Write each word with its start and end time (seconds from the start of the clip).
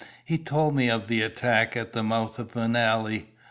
He 0.25 0.39
told 0.39 0.75
me 0.75 0.89
of 0.89 1.07
the 1.07 1.21
attack 1.21 1.77
at 1.77 1.93
the 1.93 2.01
mouth 2.01 2.39
of 2.39 2.55
an 2.57 2.75
alley. 2.75 3.27